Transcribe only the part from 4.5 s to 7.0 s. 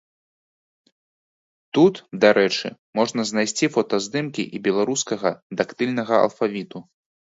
і беларускага дактыльнага алфавіту.